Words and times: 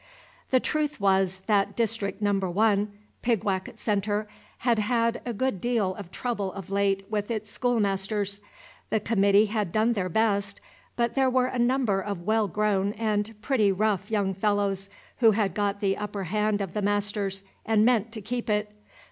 The 0.49 0.59
truth 0.59 0.99
was, 0.99 1.41
that 1.45 1.75
District 1.75 2.23
No. 2.23 2.33
1, 2.33 2.91
Pigwacket 3.21 3.79
Centre, 3.79 4.27
had 4.57 4.79
had 4.79 5.21
a 5.27 5.31
good 5.31 5.61
deal 5.61 5.93
of 5.93 6.09
trouble 6.09 6.51
of 6.53 6.71
late 6.71 7.05
with 7.11 7.29
its 7.29 7.51
schoolmasters. 7.51 8.41
The 8.89 8.99
committee 8.99 9.45
had 9.45 9.71
done 9.71 9.93
their 9.93 10.09
best, 10.09 10.59
but 10.95 11.13
there 11.13 11.29
were 11.29 11.45
a 11.49 11.59
number 11.59 12.01
of 12.01 12.23
well 12.23 12.47
grown 12.47 12.93
and 12.93 13.39
pretty 13.43 13.71
rough 13.71 14.09
young 14.09 14.33
fellows 14.33 14.89
who 15.17 15.33
had 15.33 15.53
got 15.53 15.81
the 15.81 15.95
upper 15.95 16.23
hand 16.23 16.61
of 16.61 16.73
the 16.73 16.81
masters, 16.81 17.43
and 17.63 17.85
meant 17.85 18.11
to 18.13 18.21
keep 18.21 18.49
it. 18.49 18.71